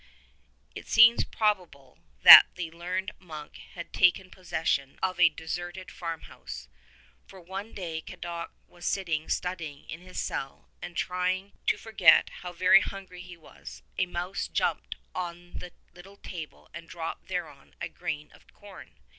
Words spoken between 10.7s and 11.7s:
and trying